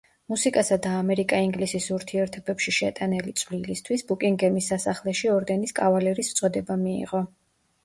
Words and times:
მუსიკასა 0.31 0.77
და 0.85 0.93
ამერიკა-ინგლისის 1.01 1.89
ურთიერთობებში 1.97 2.73
შეტანილი 2.79 3.35
წვლილისთვის 3.43 4.05
ბუკინგემის 4.09 4.73
სასახლეში 4.75 5.33
ორდენის 5.37 5.79
კავალერის 5.83 6.35
წოდება 6.43 6.83
მიიღო. 6.89 7.25